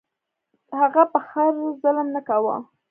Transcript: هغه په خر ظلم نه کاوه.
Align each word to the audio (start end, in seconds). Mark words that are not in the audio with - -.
هغه 0.79 1.03
په 1.11 1.19
خر 1.27 1.53
ظلم 1.81 2.07
نه 2.15 2.21
کاوه. 2.27 2.55